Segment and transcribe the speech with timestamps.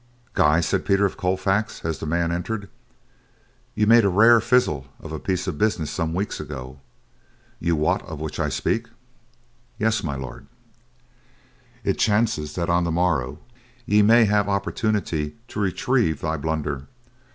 [0.33, 2.69] "Guy," said Peter of Colfax, as the man entered,
[3.75, 6.79] "ye made a rare fizzle of a piece of business some weeks ago.
[7.59, 8.87] Ye wot of which I speak?"
[9.77, 10.47] "Yes, My Lord."
[11.83, 13.37] "It chances that on the morrow
[13.85, 16.87] ye may have opportunity to retrieve thy blunder.